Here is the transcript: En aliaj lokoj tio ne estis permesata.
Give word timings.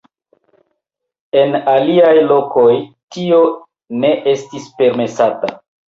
En 1.41 1.57
aliaj 1.73 2.15
lokoj 2.31 2.73
tio 3.17 3.43
ne 4.03 4.15
estis 4.37 4.67
permesata. 4.81 5.53